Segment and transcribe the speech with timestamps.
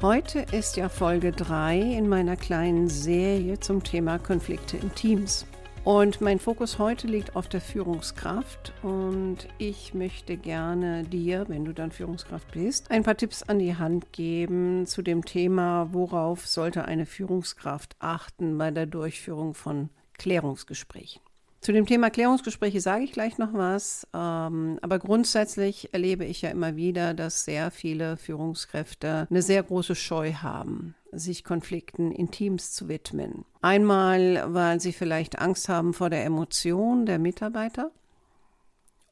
[0.00, 5.44] Heute ist ja Folge 3 in meiner kleinen Serie zum Thema Konflikte in Teams.
[5.82, 11.74] Und mein Fokus heute liegt auf der Führungskraft und ich möchte gerne dir, wenn du
[11.74, 16.84] dann Führungskraft bist, ein paar Tipps an die Hand geben zu dem Thema, worauf sollte
[16.84, 21.22] eine Führungskraft achten bei der Durchführung von Klärungsgesprächen.
[21.60, 26.50] Zu dem Thema Klärungsgespräche sage ich gleich noch was, ähm, aber grundsätzlich erlebe ich ja
[26.50, 32.72] immer wieder, dass sehr viele Führungskräfte eine sehr große Scheu haben, sich Konflikten in Teams
[32.72, 33.44] zu widmen.
[33.60, 37.90] Einmal, weil sie vielleicht Angst haben vor der Emotion der Mitarbeiter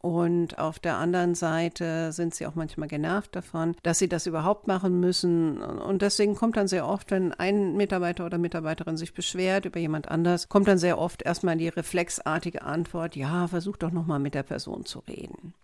[0.06, 4.68] und auf der anderen Seite sind sie auch manchmal genervt davon, dass sie das überhaupt
[4.68, 5.60] machen müssen.
[5.60, 10.08] Und deswegen kommt dann sehr oft, wenn ein Mitarbeiter oder Mitarbeiterin sich beschwert über jemand
[10.08, 14.44] anders, kommt dann sehr oft erstmal die reflexartige Antwort, ja, versuch doch nochmal mit der
[14.44, 15.54] Person zu reden.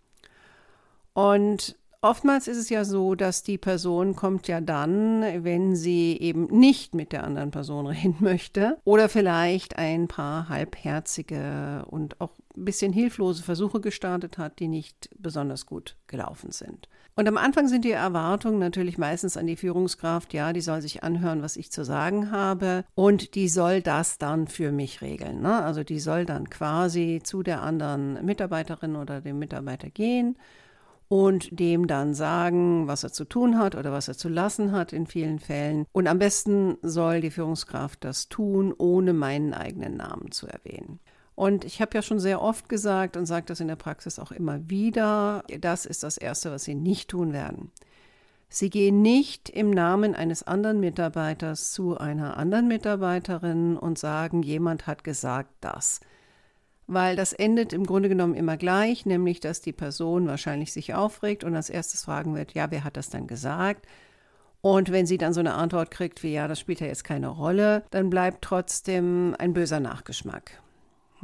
[1.13, 6.47] Und Oftmals ist es ja so, dass die Person kommt ja dann, wenn sie eben
[6.47, 12.65] nicht mit der anderen Person reden möchte oder vielleicht ein paar halbherzige und auch ein
[12.65, 16.89] bisschen hilflose Versuche gestartet hat, die nicht besonders gut gelaufen sind.
[17.15, 21.03] Und am Anfang sind die Erwartungen natürlich meistens an die Führungskraft, ja, die soll sich
[21.03, 25.43] anhören, was ich zu sagen habe und die soll das dann für mich regeln.
[25.43, 25.63] Ne?
[25.63, 30.37] Also die soll dann quasi zu der anderen Mitarbeiterin oder dem Mitarbeiter gehen
[31.09, 34.95] und dem dann sagen, was er zu tun hat oder was er zu lassen hat
[34.95, 35.85] in vielen Fällen.
[35.93, 41.01] Und am besten soll die Führungskraft das tun, ohne meinen eigenen Namen zu erwähnen.
[41.35, 44.33] Und ich habe ja schon sehr oft gesagt und sage das in der Praxis auch
[44.33, 47.71] immer wieder, das ist das Erste, was Sie nicht tun werden.
[48.49, 54.87] Sie gehen nicht im Namen eines anderen Mitarbeiters zu einer anderen Mitarbeiterin und sagen, jemand
[54.87, 56.01] hat gesagt das
[56.87, 61.45] weil das endet im Grunde genommen immer gleich, nämlich dass die Person wahrscheinlich sich aufregt
[61.45, 63.87] und als erstes fragen wird, ja, wer hat das dann gesagt?
[64.61, 67.29] Und wenn sie dann so eine Antwort kriegt wie, ja, das spielt ja jetzt keine
[67.29, 70.62] Rolle, dann bleibt trotzdem ein böser Nachgeschmack.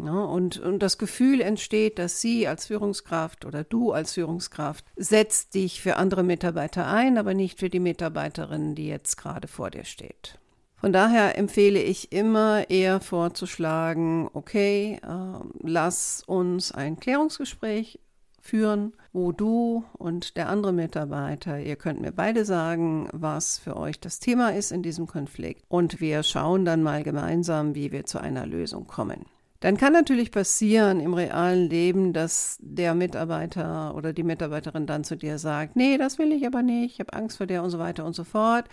[0.05, 5.55] Ja, und, und das Gefühl entsteht, dass sie als Führungskraft oder du als Führungskraft setzt
[5.55, 9.85] dich für andere Mitarbeiter ein, aber nicht für die Mitarbeiterin, die jetzt gerade vor dir
[9.85, 10.39] steht.
[10.77, 17.99] Von daher empfehle ich immer eher vorzuschlagen, okay, äh, lass uns ein Klärungsgespräch
[18.41, 23.99] führen, wo du und der andere Mitarbeiter, ihr könnt mir beide sagen, was für euch
[23.99, 28.21] das Thema ist in diesem Konflikt und wir schauen dann mal gemeinsam, wie wir zu
[28.21, 29.27] einer Lösung kommen.
[29.61, 35.17] Dann kann natürlich passieren im realen Leben, dass der Mitarbeiter oder die Mitarbeiterin dann zu
[35.17, 37.79] dir sagt, nee, das will ich aber nicht, ich habe Angst vor der und so
[37.81, 38.67] weiter und so fort.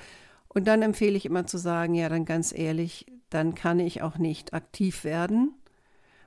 [0.48, 4.18] Und dann empfehle ich immer zu sagen, ja, dann ganz ehrlich, dann kann ich auch
[4.20, 5.56] nicht aktiv werden,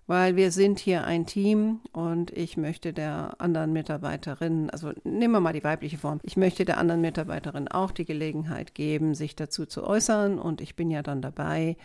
[0.08, 5.40] weil wir sind hier ein Team und ich möchte der anderen Mitarbeiterin, also nehmen wir
[5.40, 9.66] mal die weibliche Form, ich möchte der anderen Mitarbeiterin auch die Gelegenheit geben, sich dazu
[9.66, 11.76] zu äußern und ich bin ja dann dabei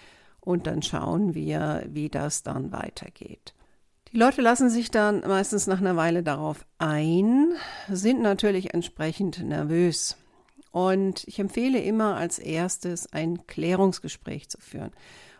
[0.43, 3.53] und dann schauen wir, wie das dann weitergeht.
[4.11, 7.53] Die Leute lassen sich dann meistens nach einer Weile darauf ein,
[7.89, 10.17] sind natürlich entsprechend nervös.
[10.71, 14.91] Und ich empfehle immer als erstes ein Klärungsgespräch zu führen.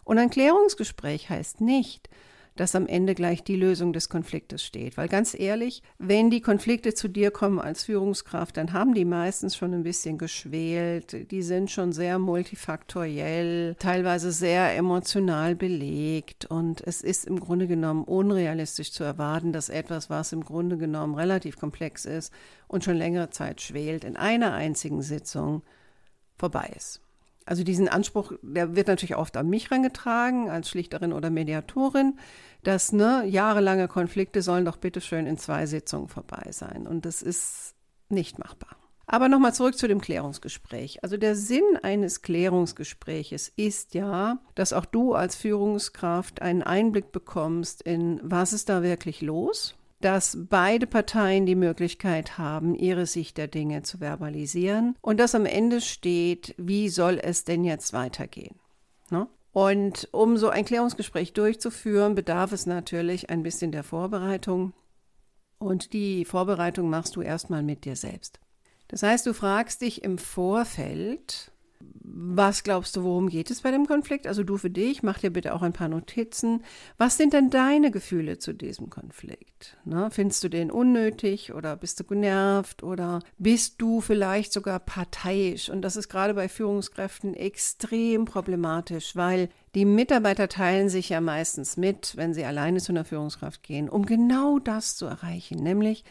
[0.04, 2.10] Und ein Klärungsgespräch heißt nicht,
[2.56, 4.98] dass am Ende gleich die Lösung des Konfliktes steht.
[4.98, 9.56] Weil ganz ehrlich, wenn die Konflikte zu dir kommen als Führungskraft, dann haben die meistens
[9.56, 17.02] schon ein bisschen geschwelt, die sind schon sehr multifaktoriell, teilweise sehr emotional belegt und es
[17.02, 22.06] ist im Grunde genommen unrealistisch zu erwarten, dass etwas, was im Grunde genommen relativ komplex
[22.06, 22.34] ist
[22.68, 25.64] und schon längere Zeit schwelt, in einer einzigen Sitzung
[26.38, 27.03] vorbei ist.
[27.46, 32.18] Also diesen Anspruch, der wird natürlich oft an mich rangetragen als Schlichterin oder Mediatorin,
[32.64, 36.88] dass ne, jahrelange Konflikte sollen doch bitteschön in zwei Sitzungen vorbei sein.
[36.88, 37.76] Und das ist
[38.10, 38.78] nicht machbar.
[39.06, 41.04] Aber nochmal zurück zu dem Klärungsgespräch.
[41.04, 47.82] Also der Sinn eines Klärungsgespräches ist ja, dass auch du als Führungskraft einen Einblick bekommst
[47.82, 53.48] in, was ist da wirklich los dass beide Parteien die Möglichkeit haben, ihre Sicht der
[53.48, 58.56] Dinge zu verbalisieren und dass am Ende steht, wie soll es denn jetzt weitergehen.
[59.10, 59.28] Ne?
[59.54, 64.74] Und um so ein Klärungsgespräch durchzuführen, bedarf es natürlich ein bisschen der Vorbereitung.
[65.58, 68.42] Und die Vorbereitung machst du erstmal mit dir selbst.
[68.90, 71.53] Das heißt, du fragst dich im Vorfeld,
[72.06, 74.28] was glaubst du, worum geht es bei dem Konflikt?
[74.28, 76.64] Also du für dich, mach dir bitte auch ein paar Notizen.
[76.98, 79.78] Was sind denn deine Gefühle zu diesem Konflikt?
[79.84, 80.10] Ne?
[80.12, 85.70] Findest du den unnötig oder bist du genervt oder bist du vielleicht sogar parteiisch?
[85.70, 91.78] Und das ist gerade bei Führungskräften extrem problematisch, weil die Mitarbeiter teilen sich ja meistens
[91.78, 96.04] mit, wenn sie alleine zu einer Führungskraft gehen, um genau das zu erreichen, nämlich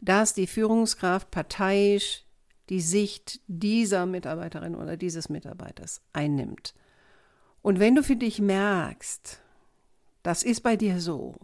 [0.00, 2.23] dass die Führungskraft parteiisch
[2.68, 6.74] die Sicht dieser Mitarbeiterin oder dieses Mitarbeiters einnimmt.
[7.62, 9.40] Und wenn du für dich merkst,
[10.22, 11.34] das ist bei dir so,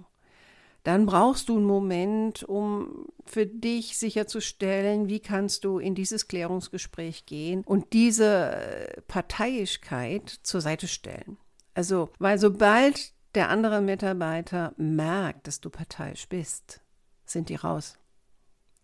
[0.83, 7.27] dann brauchst du einen Moment, um für dich sicherzustellen, wie kannst du in dieses Klärungsgespräch
[7.27, 11.37] gehen und diese Parteiischkeit zur Seite stellen.
[11.75, 16.81] Also, weil sobald der andere Mitarbeiter merkt, dass du parteiisch bist,
[17.27, 18.00] sind die raus.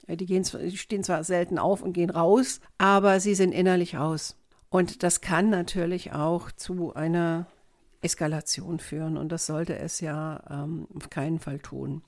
[0.09, 4.37] Die, gehen, die stehen zwar selten auf und gehen raus, aber sie sind innerlich raus.
[4.69, 7.47] Und das kann natürlich auch zu einer
[8.03, 12.03] Eskalation führen und das sollte es ja ähm, auf keinen Fall tun.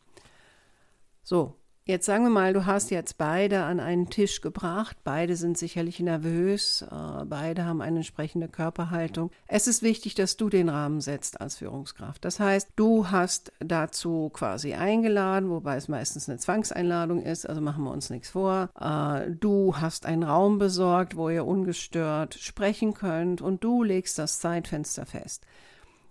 [1.22, 1.54] So,
[1.88, 4.98] Jetzt sagen wir mal, du hast jetzt beide an einen Tisch gebracht.
[5.04, 6.82] Beide sind sicherlich nervös.
[6.82, 9.30] Äh, beide haben eine entsprechende Körperhaltung.
[9.46, 12.26] Es ist wichtig, dass du den Rahmen setzt als Führungskraft.
[12.26, 17.48] Das heißt, du hast dazu quasi eingeladen, wobei es meistens eine Zwangseinladung ist.
[17.48, 18.68] Also machen wir uns nichts vor.
[18.78, 24.40] Äh, du hast einen Raum besorgt, wo ihr ungestört sprechen könnt und du legst das
[24.40, 25.46] Zeitfenster fest.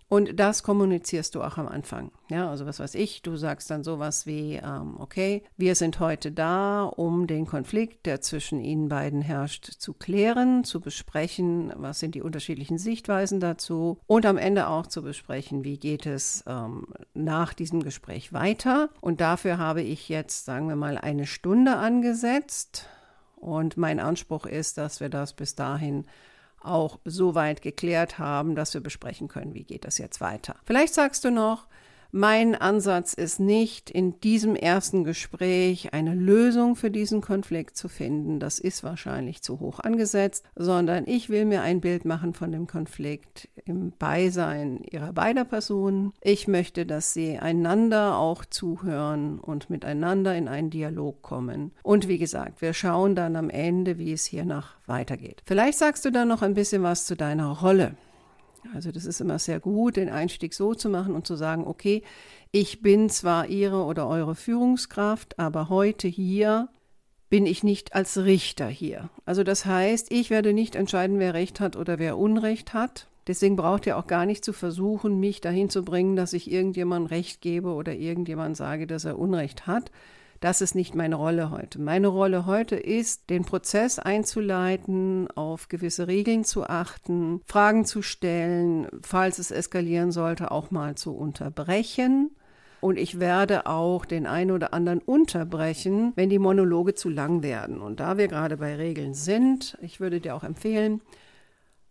[0.10, 2.12] Und das kommunizierst du auch am Anfang.
[2.30, 6.32] Ja, also was weiß ich, du sagst dann sowas wie, ähm, okay, wir sind heute
[6.32, 12.16] da, um den Konflikt, der zwischen Ihnen beiden herrscht, zu klären, zu besprechen, was sind
[12.16, 17.54] die unterschiedlichen Sichtweisen dazu und am Ende auch zu besprechen, wie geht es ähm, nach
[17.54, 18.90] diesem Gespräch weiter.
[19.02, 22.88] Und dafür habe ich jetzt, sagen wir mal, eine Stunde angesetzt.
[23.36, 26.06] Und mein Anspruch ist, dass wir das bis dahin
[26.62, 30.56] auch so weit geklärt haben, dass wir besprechen können, wie geht das jetzt weiter.
[30.66, 31.68] Vielleicht sagst du noch,
[32.18, 38.40] mein Ansatz ist nicht, in diesem ersten Gespräch eine Lösung für diesen Konflikt zu finden.
[38.40, 42.66] Das ist wahrscheinlich zu hoch angesetzt, sondern ich will mir ein Bild machen von dem
[42.66, 46.12] Konflikt im Beisein ihrer beider Personen.
[46.22, 51.72] Ich möchte, dass sie einander auch zuhören und miteinander in einen Dialog kommen.
[51.84, 55.44] Und wie gesagt, wir schauen dann am Ende, wie es hier nach weitergeht.
[55.46, 57.96] Vielleicht sagst du dann noch ein bisschen was zu deiner Rolle.
[58.74, 62.04] Also das ist immer sehr gut, den Einstieg so zu machen und zu sagen, okay,
[62.52, 66.70] ich bin zwar Ihre oder eure Führungskraft, aber heute hier
[67.30, 69.10] bin ich nicht als Richter hier.
[69.26, 73.08] Also das heißt, ich werde nicht entscheiden, wer Recht hat oder wer Unrecht hat.
[73.28, 77.08] Deswegen braucht ihr auch gar nicht zu versuchen, mich dahin zu bringen, dass ich irgendjemandem
[77.08, 79.92] Recht gebe oder irgendjemand sage, dass er Unrecht hat,
[80.40, 81.80] das ist nicht meine Rolle heute.
[81.80, 88.88] Meine Rolle heute ist, den Prozess einzuleiten, auf gewisse Regeln zu achten, Fragen zu stellen,
[89.02, 92.32] falls es eskalieren sollte, auch mal zu unterbrechen.
[92.80, 97.82] Und ich werde auch den einen oder anderen unterbrechen, wenn die Monologe zu lang werden.
[97.82, 101.02] Und da wir gerade bei Regeln sind, ich würde dir auch empfehlen,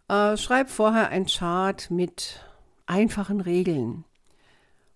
[0.09, 2.41] äh, schreib vorher ein Chart mit
[2.87, 4.05] einfachen Regeln.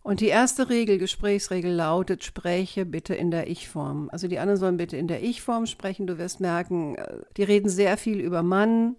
[0.02, 4.08] Und die erste Regel, Gesprächsregel lautet, spreche bitte in der Ich-Form.
[4.10, 6.06] Also die anderen sollen bitte in der Ich-Form sprechen.
[6.06, 8.96] Du wirst merken, äh, die reden sehr viel über Mann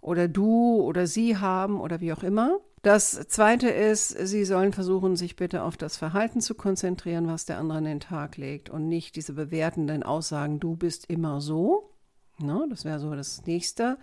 [0.00, 2.60] oder du oder sie haben oder wie auch immer.
[2.82, 7.58] Das zweite ist, sie sollen versuchen, sich bitte auf das Verhalten zu konzentrieren, was der
[7.58, 11.90] andere an den Tag legt und nicht diese bewertenden Aussagen, du bist immer so.
[12.38, 13.98] No, das wäre so das nächste.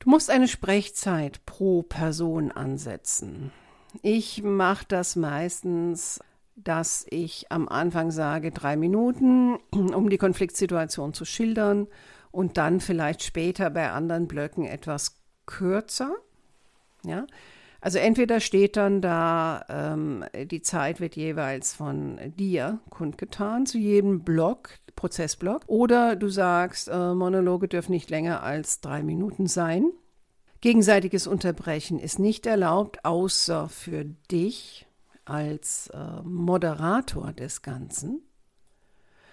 [0.00, 3.52] Du musst eine Sprechzeit pro Person ansetzen.
[4.02, 6.20] Ich mache das meistens,
[6.56, 11.86] dass ich am Anfang sage, drei Minuten, um die Konfliktsituation zu schildern
[12.30, 16.14] und dann vielleicht später bei anderen Blöcken etwas kürzer.
[17.02, 17.26] Ja,
[17.80, 24.22] also entweder steht dann da, ähm, die Zeit wird jeweils von dir kundgetan zu jedem
[24.22, 29.90] Block, Prozessblock, oder du sagst, äh, Monologe dürfen nicht länger als drei Minuten sein.
[30.60, 34.86] Gegenseitiges Unterbrechen ist nicht erlaubt, außer für dich
[35.24, 38.22] als äh, Moderator des Ganzen.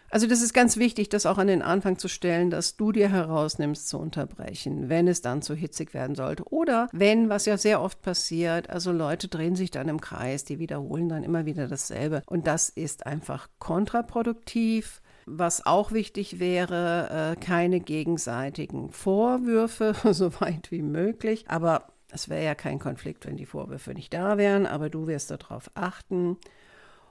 [0.09, 3.09] Also das ist ganz wichtig, das auch an den Anfang zu stellen, dass du dir
[3.09, 6.45] herausnimmst zu unterbrechen, wenn es dann zu hitzig werden sollte.
[6.49, 10.59] Oder wenn, was ja sehr oft passiert, also Leute drehen sich dann im Kreis, die
[10.59, 12.21] wiederholen dann immer wieder dasselbe.
[12.25, 15.01] Und das ist einfach kontraproduktiv.
[15.29, 21.43] Was auch wichtig wäre, äh, keine gegenseitigen Vorwürfe, so weit wie möglich.
[21.49, 25.29] Aber es wäre ja kein Konflikt, wenn die Vorwürfe nicht da wären, aber du wirst
[25.29, 26.37] darauf achten.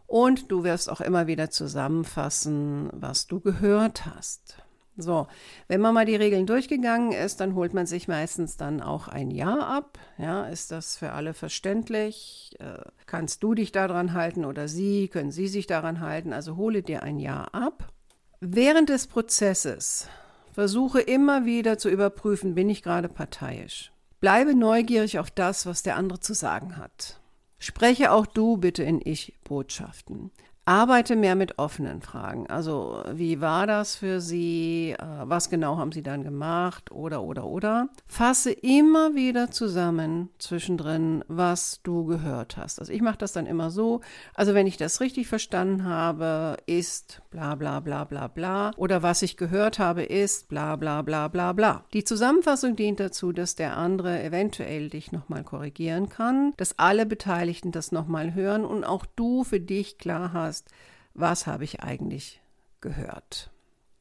[0.06, 4.62] Und du wirst auch immer wieder zusammenfassen, was du gehört hast.
[4.96, 5.26] So,
[5.68, 9.30] wenn man mal die Regeln durchgegangen ist, dann holt man sich meistens dann auch ein
[9.30, 9.98] Ja ab.
[10.16, 12.52] Ja, ist das für alle verständlich?
[12.60, 15.08] Äh, kannst du dich daran halten oder sie?
[15.08, 16.32] Können sie sich daran halten?
[16.32, 17.92] Also hole dir ein Ja ab.
[18.40, 20.08] Während des Prozesses
[20.52, 23.92] versuche immer wieder zu überprüfen, bin ich gerade parteiisch?
[24.20, 27.18] Bleibe neugierig auf das, was der andere zu sagen hat.
[27.58, 30.30] Spreche auch du bitte in Ich-Botschaften.
[30.68, 32.48] Arbeite mehr mit offenen Fragen.
[32.48, 34.96] Also, wie war das für Sie?
[34.98, 36.90] Äh, was genau haben Sie dann gemacht?
[36.90, 37.88] Oder, oder, oder.
[38.04, 42.80] Fasse immer wieder zusammen zwischendrin, was du gehört hast.
[42.80, 44.00] Also, ich mache das dann immer so.
[44.34, 48.72] Also, wenn ich das richtig verstanden habe, ist bla, bla, bla, bla, bla.
[48.76, 51.84] Oder was ich gehört habe, ist bla, bla, bla, bla, bla.
[51.92, 57.70] Die Zusammenfassung dient dazu, dass der andere eventuell dich nochmal korrigieren kann, dass alle Beteiligten
[57.70, 60.70] das nochmal hören und auch du für dich klar hast, hast,
[61.14, 62.40] was habe ich eigentlich
[62.80, 63.50] gehört.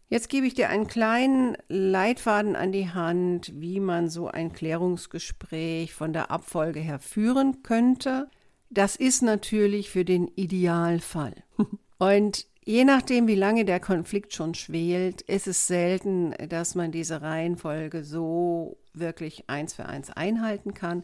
[0.07, 5.93] Jetzt gebe ich dir einen kleinen Leitfaden an die Hand, wie man so ein Klärungsgespräch
[5.93, 8.29] von der Abfolge her führen könnte.
[8.69, 11.33] Das ist natürlich für den Idealfall.
[11.97, 17.21] Und je nachdem, wie lange der Konflikt schon schwelt, ist es selten, dass man diese
[17.21, 21.03] Reihenfolge so wirklich eins für eins einhalten kann.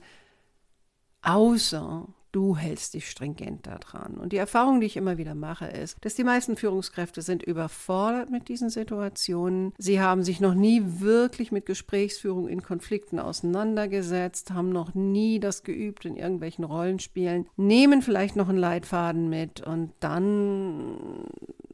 [1.23, 4.15] Außer Du hältst dich stringent daran.
[4.15, 8.29] Und die Erfahrung, die ich immer wieder mache, ist, dass die meisten Führungskräfte sind überfordert
[8.29, 9.73] mit diesen Situationen.
[9.77, 15.63] Sie haben sich noch nie wirklich mit Gesprächsführung in Konflikten auseinandergesetzt, haben noch nie das
[15.63, 21.25] geübt in irgendwelchen Rollenspielen, nehmen vielleicht noch einen Leitfaden mit und dann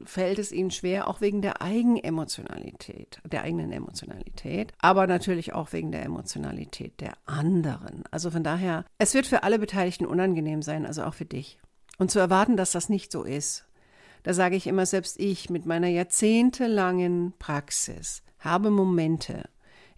[0.08, 5.92] fällt es ihnen schwer, auch wegen der Eigenemotionalität, der eigenen Emotionalität, aber natürlich auch wegen
[5.92, 8.04] der Emotionalität der anderen.
[8.10, 11.58] Also von daher, es wird für alle Beteiligten unangenehm sein, also auch für dich.
[11.98, 13.64] Und zu erwarten, dass das nicht so ist,
[14.22, 19.48] da sage ich immer, selbst ich mit meiner jahrzehntelangen Praxis habe Momente,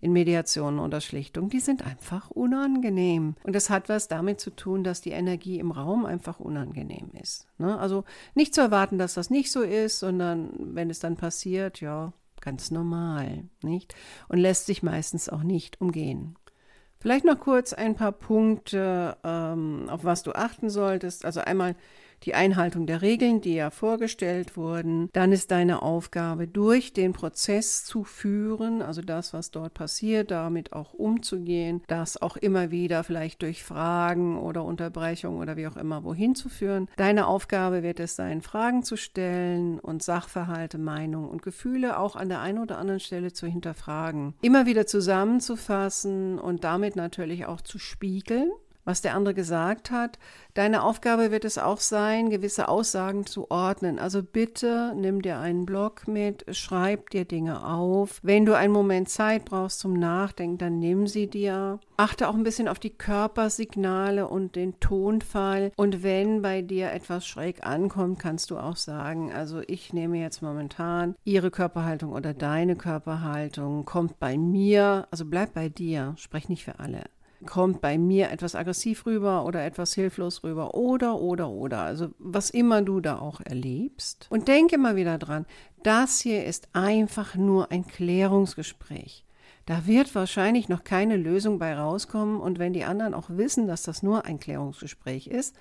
[0.00, 3.35] in Mediation oder Schlichtung, die sind einfach unangenehm.
[3.42, 7.47] Und das hat was damit zu tun, dass die Energie im Raum einfach unangenehm ist.
[7.59, 7.78] Ne?
[7.78, 8.04] Also
[8.35, 12.71] nicht zu erwarten, dass das nicht so ist, sondern wenn es dann passiert, ja, ganz
[12.71, 13.95] normal, nicht?
[14.28, 16.37] Und lässt sich meistens auch nicht umgehen.
[17.00, 21.25] Vielleicht noch kurz ein paar Punkte, ähm, auf was du achten solltest.
[21.25, 21.75] Also einmal
[22.24, 25.08] die Einhaltung der Regeln, die ja vorgestellt wurden.
[25.12, 30.72] Dann ist deine Aufgabe, durch den Prozess zu führen, also das, was dort passiert, damit
[30.72, 36.04] auch umzugehen, das auch immer wieder vielleicht durch Fragen oder Unterbrechungen oder wie auch immer
[36.04, 36.88] wohin zu führen.
[36.96, 42.28] Deine Aufgabe wird es sein, Fragen zu stellen und Sachverhalte, Meinungen und Gefühle auch an
[42.28, 44.34] der einen oder anderen Stelle zu hinterfragen.
[44.42, 48.50] Immer wieder zusammenzufassen und damit natürlich auch zu spiegeln
[48.84, 50.18] was der andere gesagt hat.
[50.54, 53.99] Deine Aufgabe wird es auch sein, gewisse Aussagen zu ordnen.
[53.99, 58.18] Also bitte nimm dir einen Block mit, schreib dir Dinge auf.
[58.22, 61.78] Wenn du einen Moment Zeit brauchst zum Nachdenken, dann nimm sie dir.
[61.96, 65.70] Achte auch ein bisschen auf die Körpersignale und den Tonfall.
[65.76, 70.42] Und wenn bei dir etwas schräg ankommt, kannst du auch sagen, also ich nehme jetzt
[70.42, 76.64] momentan ihre Körperhaltung oder deine Körperhaltung, kommt bei mir, also bleib bei dir, sprech nicht
[76.64, 77.04] für alle
[77.47, 81.80] kommt bei mir etwas aggressiv rüber oder etwas hilflos rüber oder, oder, oder.
[81.80, 84.26] Also was immer du da auch erlebst.
[84.30, 85.47] Und denke mal wieder dran,
[85.82, 89.25] das hier ist einfach nur ein Klärungsgespräch.
[89.66, 92.40] Da wird wahrscheinlich noch keine Lösung bei rauskommen.
[92.40, 95.54] Und wenn die anderen auch wissen, dass das nur ein Klärungsgespräch ist,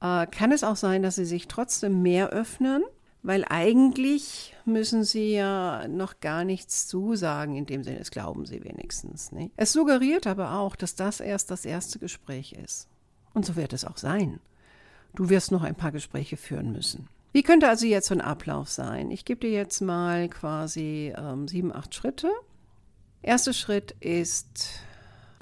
[0.00, 2.82] äh, kann es auch sein, dass sie sich trotzdem mehr öffnen
[3.22, 8.64] weil eigentlich müssen sie ja noch gar nichts zusagen, in dem Sinne, das glauben sie
[8.64, 9.32] wenigstens.
[9.32, 9.52] Nicht?
[9.56, 12.88] Es suggeriert aber auch, dass das erst das erste Gespräch ist.
[13.32, 14.40] Und so wird es auch sein.
[15.14, 17.08] Du wirst noch ein paar Gespräche führen müssen.
[17.32, 19.10] Wie könnte also jetzt so ein Ablauf sein?
[19.10, 22.30] Ich gebe dir jetzt mal quasi ähm, sieben, acht Schritte.
[23.22, 24.80] Erster Schritt ist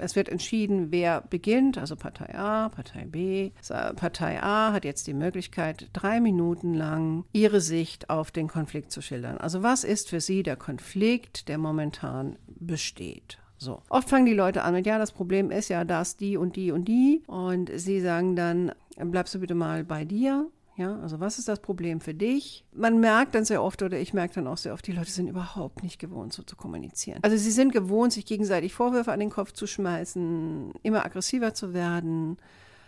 [0.01, 3.51] es wird entschieden, wer beginnt, also Partei A, Partei B.
[3.95, 9.01] Partei A hat jetzt die Möglichkeit, drei Minuten lang ihre Sicht auf den Konflikt zu
[9.01, 9.37] schildern.
[9.37, 13.37] Also was ist für sie der Konflikt, der momentan besteht?
[13.57, 13.83] So.
[13.89, 16.71] Oft fangen die Leute an mit, ja, das Problem ist ja das, die und die
[16.71, 17.21] und die.
[17.27, 20.49] Und sie sagen dann, bleibst du bitte mal bei dir.
[20.77, 22.65] Ja, also was ist das Problem für dich?
[22.73, 25.27] Man merkt dann sehr oft oder ich merke dann auch sehr oft, die Leute sind
[25.27, 27.19] überhaupt nicht gewohnt, so zu kommunizieren.
[27.23, 31.73] Also sie sind gewohnt, sich gegenseitig Vorwürfe an den Kopf zu schmeißen, immer aggressiver zu
[31.73, 32.37] werden,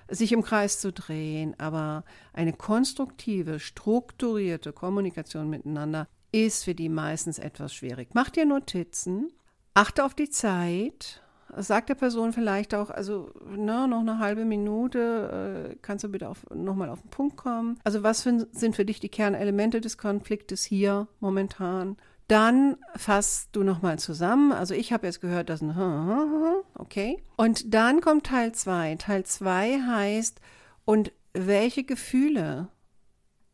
[0.09, 7.37] sich im Kreis zu drehen, aber eine konstruktive, strukturierte Kommunikation miteinander ist für die meistens
[7.37, 8.09] etwas schwierig.
[8.13, 9.31] Mach dir Notizen,
[9.73, 11.22] achte auf die Zeit,
[11.57, 16.31] sagt der Person vielleicht auch, also na, noch eine halbe Minute, äh, kannst du bitte
[16.53, 17.79] nochmal auf den Punkt kommen.
[17.83, 21.97] Also was für, sind für dich die Kernelemente des Konfliktes hier momentan?
[22.27, 24.53] Dann fasst du nochmal zusammen.
[24.53, 25.75] Also ich habe jetzt gehört, dass ein
[26.75, 27.21] okay.
[27.35, 28.95] Und dann kommt Teil 2.
[28.95, 30.39] Teil 2 heißt,
[30.85, 32.69] und welche Gefühle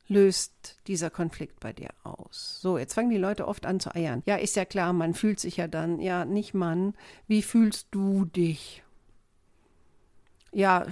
[0.10, 2.60] löst dieser Konflikt bei dir aus?
[2.62, 4.24] So, jetzt fangen die Leute oft an zu eiern.
[4.26, 6.94] Ja, ist ja klar, man fühlt sich ja dann, ja, nicht Mann.
[7.28, 8.84] Wie fühlst du dich?
[10.52, 10.88] Ja,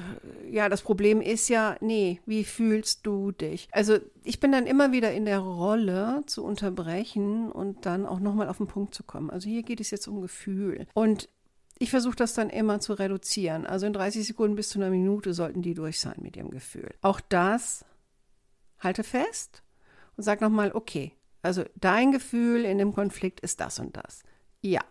[0.52, 3.68] ja, das Problem ist ja, nee, wie fühlst du dich?
[3.72, 8.50] Also ich bin dann immer wieder in der Rolle zu unterbrechen und dann auch nochmal
[8.50, 9.32] auf den Punkt zu kommen.
[9.32, 10.86] Also hier geht es jetzt um Gefühl.
[10.94, 11.28] Und
[11.80, 13.66] ich versuche das dann immer zu reduzieren.
[13.66, 16.94] Also in 30 Sekunden bis zu einer Minute sollten die durch sein mit ihrem Gefühl.
[17.02, 17.84] Auch das
[18.80, 19.64] halte fest
[20.16, 24.24] und sag nochmal, okay, also dein Gefühl in dem Konflikt ist das und das.
[24.62, 24.82] Ja,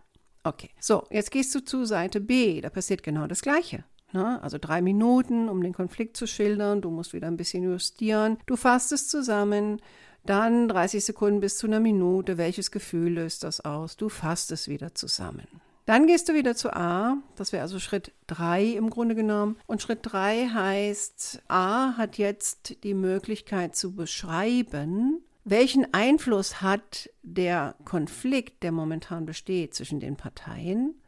[0.44, 0.70] okay.
[0.80, 3.84] So, jetzt gehst du zu Seite B, da passiert genau das Gleiche.
[4.12, 4.42] Ne?
[4.42, 8.56] Also drei Minuten, um den Konflikt zu schildern, du musst wieder ein bisschen justieren, du
[8.56, 9.80] fasst es zusammen,
[10.24, 14.68] dann 30 Sekunden bis zu einer Minute, welches Gefühl löst das aus, du fasst es
[14.68, 15.46] wieder zusammen.
[15.86, 19.56] Dann gehst du wieder zu A, das wäre also Schritt 3 im Grunde genommen.
[19.66, 27.76] Und Schritt 3 heißt, A hat jetzt die Möglichkeit zu beschreiben, welchen Einfluss hat der
[27.84, 31.00] Konflikt, der momentan besteht zwischen den Parteien,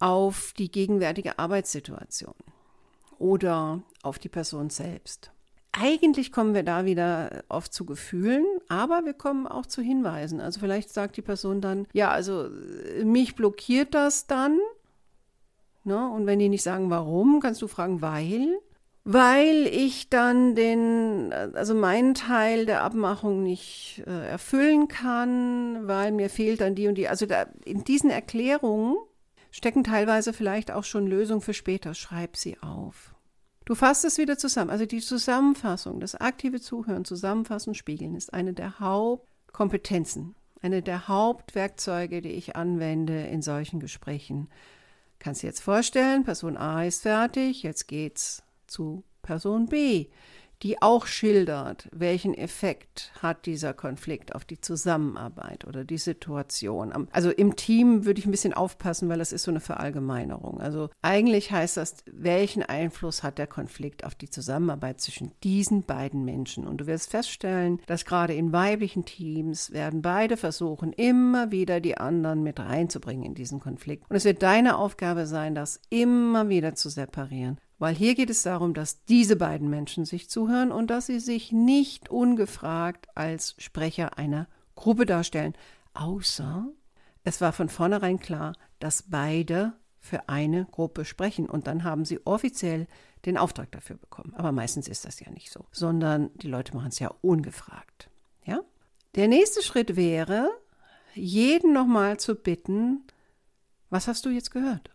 [0.00, 2.34] auf die gegenwärtige Arbeitssituation
[3.18, 5.32] oder auf die Person selbst.
[5.80, 10.40] Eigentlich kommen wir da wieder oft zu Gefühlen, aber wir kommen auch zu Hinweisen.
[10.40, 12.48] Also vielleicht sagt die Person dann, ja, also
[13.04, 14.58] mich blockiert das dann.
[15.84, 16.08] Ne?
[16.10, 18.58] Und wenn die nicht sagen, warum, kannst du fragen, weil.
[19.04, 26.28] Weil ich dann den, also meinen Teil der Abmachung nicht äh, erfüllen kann, weil mir
[26.28, 27.08] fehlt dann die und die.
[27.08, 28.96] Also da, in diesen Erklärungen
[29.50, 31.94] stecken teilweise vielleicht auch schon Lösungen für später.
[31.94, 33.14] Schreib sie auf.
[33.68, 34.70] Du fasst es wieder zusammen.
[34.70, 42.22] Also die Zusammenfassung, das aktive Zuhören, Zusammenfassen, Spiegeln ist eine der Hauptkompetenzen, eine der Hauptwerkzeuge,
[42.22, 44.48] die ich anwende in solchen Gesprächen.
[45.18, 50.06] Kannst du jetzt vorstellen, Person A ist fertig, jetzt geht's zu Person B
[50.62, 57.08] die auch schildert, welchen Effekt hat dieser Konflikt auf die Zusammenarbeit oder die Situation.
[57.12, 60.60] Also im Team würde ich ein bisschen aufpassen, weil das ist so eine Verallgemeinerung.
[60.60, 66.24] Also eigentlich heißt das, welchen Einfluss hat der Konflikt auf die Zusammenarbeit zwischen diesen beiden
[66.24, 66.66] Menschen?
[66.66, 71.96] Und du wirst feststellen, dass gerade in weiblichen Teams werden beide versuchen, immer wieder die
[71.96, 74.10] anderen mit reinzubringen in diesen Konflikt.
[74.10, 77.58] Und es wird deine Aufgabe sein, das immer wieder zu separieren.
[77.78, 81.52] Weil hier geht es darum, dass diese beiden Menschen sich zuhören und dass sie sich
[81.52, 85.54] nicht ungefragt als Sprecher einer Gruppe darstellen.
[85.94, 86.68] Außer
[87.24, 92.24] es war von vornherein klar, dass beide für eine Gruppe sprechen und dann haben sie
[92.24, 92.86] offiziell
[93.26, 94.34] den Auftrag dafür bekommen.
[94.34, 98.08] Aber meistens ist das ja nicht so, sondern die Leute machen es ja ungefragt.
[98.44, 98.60] Ja?
[99.14, 100.48] Der nächste Schritt wäre,
[101.14, 103.04] jeden nochmal zu bitten,
[103.90, 104.90] was hast du jetzt gehört?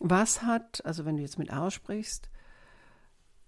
[0.00, 2.30] Was hat, also wenn du jetzt mit A sprichst,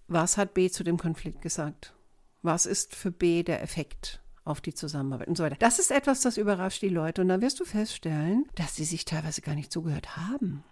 [0.07, 1.95] was hat B zu dem Konflikt gesagt?
[2.43, 5.55] Was ist für B der Effekt auf die Zusammenarbeit und so weiter?
[5.57, 9.03] Das ist etwas, das überrascht die Leute und dann wirst du feststellen, dass sie sich
[9.03, 10.63] teilweise gar nicht zugehört haben.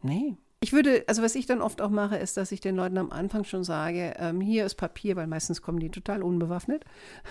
[0.00, 0.36] Nee.
[0.60, 3.10] Ich würde, also was ich dann oft auch mache, ist, dass ich den Leuten am
[3.10, 6.84] Anfang schon sage, ähm, hier ist Papier, weil meistens kommen die total unbewaffnet.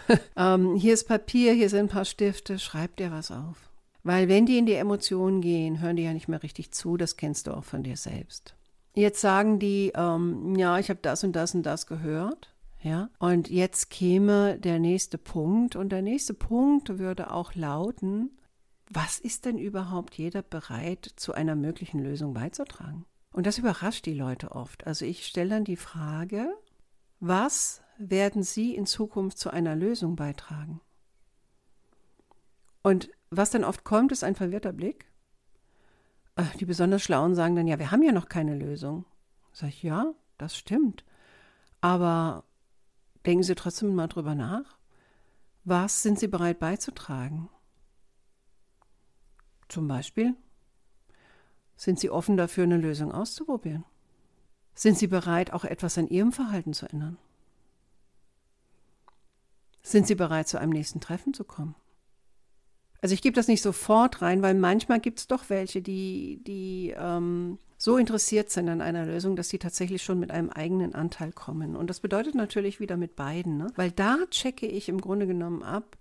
[0.36, 3.71] ähm, hier ist Papier, hier sind ein paar Stifte, schreib dir was auf.
[4.04, 7.18] Weil wenn die in die Emotionen gehen, hören die ja nicht mehr richtig zu, das
[7.18, 8.56] kennst du auch von dir selbst.
[8.94, 12.54] Jetzt sagen die, ähm, ja, ich habe das und das und das gehört.
[12.84, 18.32] Ja, und jetzt käme der nächste Punkt und der nächste Punkt würde auch lauten,
[18.90, 23.06] was ist denn überhaupt jeder bereit, zu einer möglichen Lösung beizutragen?
[23.32, 24.86] Und das überrascht die Leute oft.
[24.88, 26.52] Also ich stelle dann die Frage,
[27.20, 30.82] was werden Sie in Zukunft zu einer Lösung beitragen?
[32.84, 35.06] Und was dann oft kommt, ist ein verwirrter Blick.
[36.36, 39.06] Äh, die besonders Schlauen sagen dann, ja, wir haben ja noch keine Lösung.
[39.54, 41.04] Sag ich, ja, das stimmt.
[41.82, 42.44] Aber
[43.26, 44.78] denken Sie trotzdem mal drüber nach.
[45.64, 47.50] Was sind Sie bereit beizutragen?
[49.70, 50.36] Zum Beispiel,
[51.78, 53.86] sind Sie offen dafür, eine Lösung auszuprobieren?
[54.74, 57.18] Sind Sie bereit, auch etwas an Ihrem Verhalten zu ändern?
[59.84, 61.76] Sind Sie bereit, zu einem nächsten Treffen zu kommen?
[63.02, 66.94] Also ich gebe das nicht sofort rein, weil manchmal gibt es doch welche, die, die
[66.96, 71.32] ähm, so interessiert sind an einer Lösung, dass sie tatsächlich schon mit einem eigenen Anteil
[71.32, 71.76] kommen.
[71.76, 73.68] Und das bedeutet natürlich wieder mit beiden, ne?
[73.76, 75.98] weil da checke ich im Grunde genommen ab,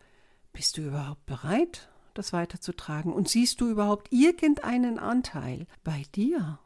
[0.53, 3.15] bist du überhaupt bereit, das weiterzutragen?
[3.15, 6.59] Und siehst du überhaupt irgendeinen Anteil bei dir?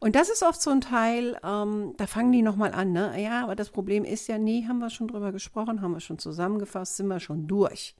[0.00, 3.20] Und das ist oft so ein Teil, ähm, da fangen die nochmal an, ne?
[3.22, 6.18] Ja, aber das Problem ist ja, nee, haben wir schon drüber gesprochen, haben wir schon
[6.18, 7.94] zusammengefasst, sind wir schon durch.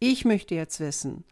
[0.00, 1.24] Ich möchte jetzt wissen,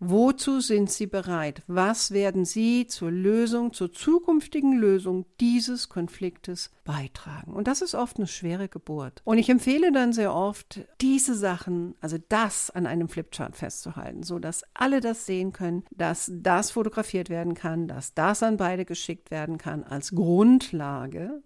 [0.00, 1.62] Wozu sind Sie bereit?
[1.66, 7.52] Was werden Sie zur Lösung, zur zukünftigen Lösung dieses Konfliktes beitragen?
[7.52, 9.20] Und das ist oft eine schwere Geburt.
[9.24, 14.38] Und ich empfehle dann sehr oft, diese Sachen, also das an einem Flipchart festzuhalten, so
[14.38, 19.32] dass alle das sehen können, dass das fotografiert werden kann, dass das an beide geschickt
[19.32, 21.42] werden kann als Grundlage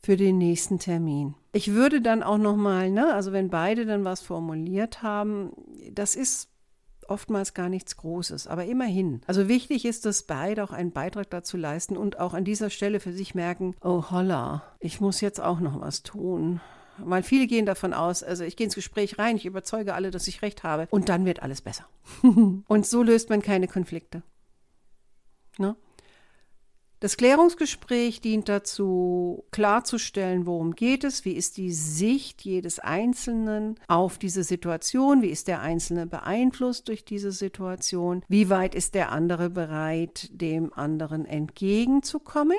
[0.00, 1.34] für den nächsten Termin.
[1.54, 5.52] Ich würde dann auch noch mal, ne, also wenn beide dann was formuliert haben,
[5.92, 6.50] das ist
[7.08, 9.20] oftmals gar nichts Großes, aber immerhin.
[9.26, 12.98] Also wichtig ist, dass beide auch einen Beitrag dazu leisten und auch an dieser Stelle
[12.98, 16.60] für sich merken, oh holla, ich muss jetzt auch noch was tun.
[16.98, 20.28] Weil viele gehen davon aus, also ich gehe ins Gespräch rein, ich überzeuge alle, dass
[20.28, 21.86] ich recht habe und dann wird alles besser.
[22.22, 24.22] und so löst man keine Konflikte.
[25.58, 25.76] Ne?
[27.04, 34.16] Das Klärungsgespräch dient dazu, klarzustellen, worum geht es, wie ist die Sicht jedes Einzelnen auf
[34.16, 39.50] diese Situation, wie ist der Einzelne beeinflusst durch diese Situation, wie weit ist der andere
[39.50, 42.56] bereit, dem anderen entgegenzukommen.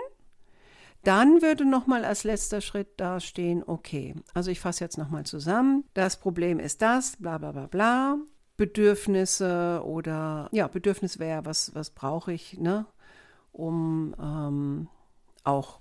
[1.04, 6.20] Dann würde nochmal als letzter Schritt dastehen, okay, also ich fasse jetzt nochmal zusammen, das
[6.20, 8.20] Problem ist das, bla bla bla bla,
[8.58, 12.86] Bedürfnisse oder ja, Bedürfnis wäre, was, was brauche ich, ne?
[13.56, 14.90] Um ähm,
[15.44, 15.80] auch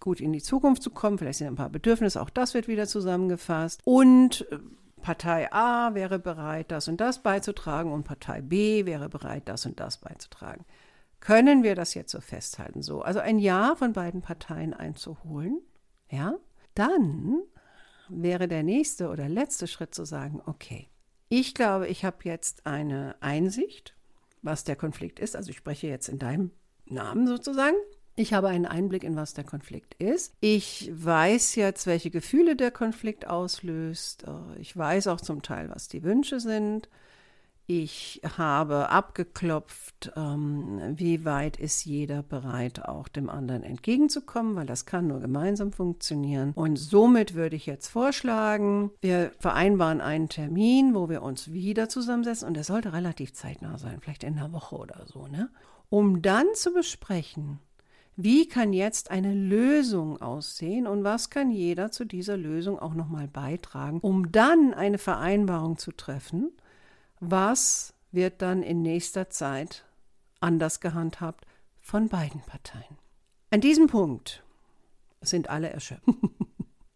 [0.00, 1.18] gut in die Zukunft zu kommen.
[1.18, 3.80] Vielleicht sind ein paar Bedürfnisse, auch das wird wieder zusammengefasst.
[3.84, 4.58] Und äh,
[5.00, 9.80] Partei A wäre bereit, das und das beizutragen und Partei B wäre bereit, das und
[9.80, 10.64] das beizutragen.
[11.20, 12.82] Können wir das jetzt so festhalten?
[12.82, 15.60] So, also ein Ja von beiden Parteien einzuholen,
[16.10, 16.34] ja,
[16.74, 17.40] dann
[18.08, 20.88] wäre der nächste oder letzte Schritt zu sagen, okay,
[21.30, 23.94] ich glaube, ich habe jetzt eine Einsicht,
[24.42, 25.36] was der Konflikt ist.
[25.36, 26.50] Also ich spreche jetzt in deinem
[26.86, 27.76] Namen sozusagen.
[28.16, 30.34] Ich habe einen Einblick in, was der Konflikt ist.
[30.40, 34.24] Ich weiß jetzt, welche Gefühle der Konflikt auslöst.
[34.24, 36.88] Äh, ich weiß auch zum Teil, was die Wünsche sind.
[37.66, 44.84] Ich habe abgeklopft, ähm, wie weit ist jeder bereit, auch dem anderen entgegenzukommen, weil das
[44.84, 46.52] kann nur gemeinsam funktionieren.
[46.54, 52.46] Und somit würde ich jetzt vorschlagen, wir vereinbaren einen Termin, wo wir uns wieder zusammensetzen
[52.46, 55.48] und der sollte relativ zeitnah sein, vielleicht in einer Woche oder so, ne?
[55.88, 57.60] Um dann zu besprechen,
[58.16, 63.26] wie kann jetzt eine Lösung aussehen und was kann jeder zu dieser Lösung auch nochmal
[63.26, 66.52] beitragen, um dann eine Vereinbarung zu treffen,
[67.18, 69.84] was wird dann in nächster Zeit
[70.40, 71.44] anders gehandhabt
[71.80, 72.98] von beiden Parteien.
[73.50, 74.44] An diesem Punkt
[75.20, 76.04] sind alle erschöpft.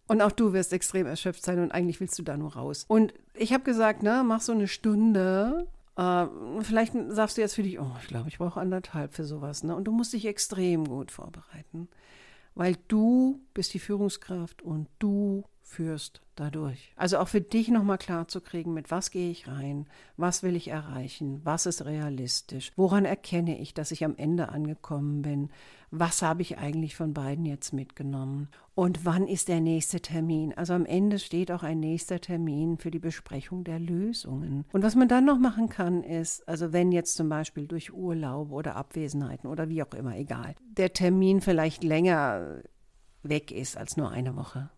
[0.09, 2.87] Und auch du wirst extrem erschöpft sein und eigentlich willst du da nur raus.
[2.89, 5.69] Und ich habe gesagt, ne, mach so eine Stunde
[5.99, 6.27] äh,
[6.63, 9.65] vielleicht sagst du jetzt für dich, oh, ich glaube, ich brauche anderthalb für sowas.
[9.65, 9.75] Ne?
[9.75, 11.89] Und du musst dich extrem gut vorbereiten,
[12.55, 16.93] weil du bist die Führungskraft und du führst dadurch.
[16.97, 20.57] Also auch für dich nochmal klar zu kriegen, mit was gehe ich rein, was will
[20.57, 25.51] ich erreichen, was ist realistisch, woran erkenne ich, dass ich am Ende angekommen bin,
[25.91, 30.55] was habe ich eigentlich von beiden jetzt mitgenommen und wann ist der nächste Termin.
[30.55, 34.65] Also am Ende steht auch ein nächster Termin für die Besprechung der Lösungen.
[34.73, 38.53] Und was man dann noch machen kann, ist, also wenn jetzt zum Beispiel durch Urlaub
[38.53, 42.63] oder Abwesenheiten oder wie auch immer, egal, der Termin vielleicht länger
[43.23, 44.71] weg ist als nur eine Woche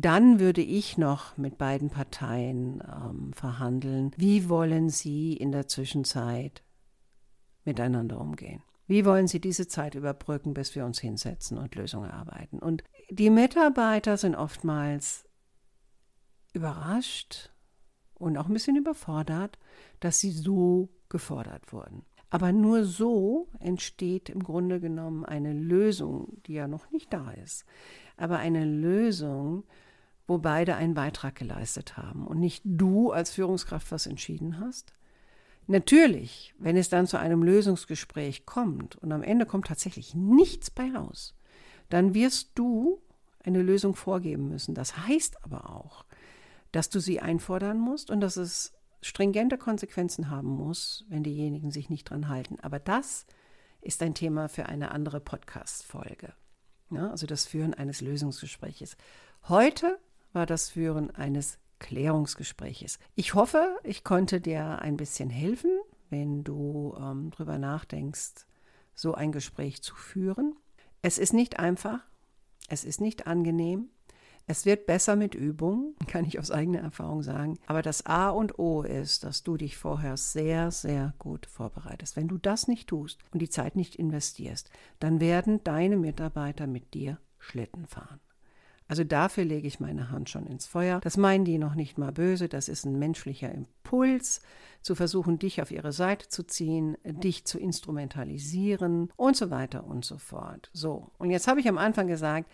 [0.00, 6.62] dann würde ich noch mit beiden Parteien ähm, verhandeln, wie wollen sie in der Zwischenzeit
[7.64, 8.62] miteinander umgehen.
[8.86, 12.58] Wie wollen Sie diese Zeit überbrücken, bis wir uns hinsetzen und Lösungen erarbeiten?
[12.58, 15.26] Und die Mitarbeiter sind oftmals
[16.54, 17.50] überrascht
[18.14, 19.58] und auch ein bisschen überfordert,
[20.00, 22.06] dass sie so gefordert wurden.
[22.30, 27.66] Aber nur so entsteht im Grunde genommen eine Lösung, die ja noch nicht da ist
[28.18, 29.64] aber eine Lösung,
[30.28, 34.92] wo beide einen Beitrag geleistet haben und nicht du als Führungskraft was entschieden hast.
[35.66, 40.90] Natürlich, wenn es dann zu einem Lösungsgespräch kommt und am Ende kommt tatsächlich nichts bei
[40.92, 41.34] raus,
[41.88, 43.00] dann wirst du
[43.42, 44.74] eine Lösung vorgeben müssen.
[44.74, 46.04] Das heißt aber auch,
[46.72, 51.88] dass du sie einfordern musst und dass es stringente Konsequenzen haben muss, wenn diejenigen sich
[51.88, 52.58] nicht dran halten.
[52.60, 53.26] Aber das
[53.80, 56.34] ist ein Thema für eine andere Podcast-Folge.
[56.90, 58.96] Ja, also das Führen eines Lösungsgespräches.
[59.48, 59.98] Heute
[60.32, 62.98] war das Führen eines Klärungsgespräches.
[63.14, 65.70] Ich hoffe, ich konnte dir ein bisschen helfen,
[66.10, 68.46] wenn du ähm, drüber nachdenkst,
[68.94, 70.56] so ein Gespräch zu führen.
[71.02, 72.00] Es ist nicht einfach,
[72.68, 73.90] es ist nicht angenehm.
[74.50, 77.58] Es wird besser mit Übung, kann ich aus eigener Erfahrung sagen.
[77.66, 82.16] Aber das A und O ist, dass du dich vorher sehr, sehr gut vorbereitest.
[82.16, 86.94] Wenn du das nicht tust und die Zeit nicht investierst, dann werden deine Mitarbeiter mit
[86.94, 88.20] dir Schlitten fahren.
[88.88, 91.00] Also dafür lege ich meine Hand schon ins Feuer.
[91.00, 94.40] Das meinen die noch nicht mal böse, das ist ein menschlicher Impuls,
[94.80, 100.04] zu versuchen, dich auf ihre Seite zu ziehen, dich zu instrumentalisieren und so weiter und
[100.04, 100.70] so fort.
[100.72, 102.50] So, und jetzt habe ich am Anfang gesagt,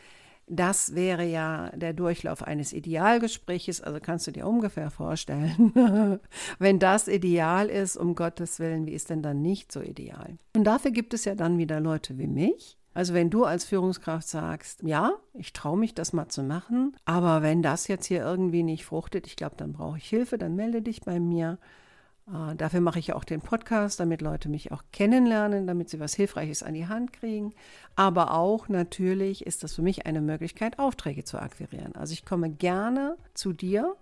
[0.47, 5.73] das wäre ja der Durchlauf eines Idealgespräches, also kannst du dir ungefähr vorstellen,
[6.59, 10.37] wenn das ideal ist, um Gottes Willen, wie ist denn dann nicht so ideal?
[10.55, 12.79] Und dafür gibt es ja dann wieder Leute wie mich.
[12.95, 17.43] Also wenn du als Führungskraft sagst, ja, ich traue mich das mal zu machen, aber
[17.43, 20.81] wenn das jetzt hier irgendwie nicht fruchtet, ich glaube, dann brauche ich Hilfe, dann melde
[20.81, 21.59] dich bei mir.
[22.29, 26.15] Äh, dafür mache ich auch den Podcast, damit Leute mich auch kennenlernen, damit sie was
[26.15, 27.53] Hilfreiches an die Hand kriegen.
[27.97, 31.97] Aber auch natürlich ist das für mich eine Möglichkeit, Aufträge zu akquirieren.
[31.97, 33.97] Also ich komme gerne zu dir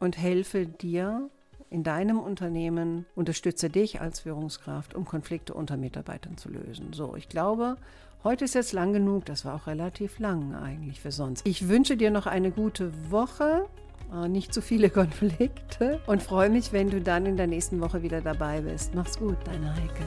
[0.00, 1.28] und helfe dir
[1.68, 6.92] in deinem Unternehmen, unterstütze dich als Führungskraft, um Konflikte unter Mitarbeitern zu lösen.
[6.92, 7.76] So, ich glaube,
[8.24, 9.24] heute ist jetzt lang genug.
[9.24, 11.46] Das war auch relativ lang eigentlich für sonst.
[11.46, 13.66] Ich wünsche dir noch eine gute Woche.
[14.12, 18.02] Äh, nicht zu viele Konflikte und freue mich, wenn du dann in der nächsten Woche
[18.02, 18.94] wieder dabei bist.
[18.94, 20.04] Mach's gut, deine Heike.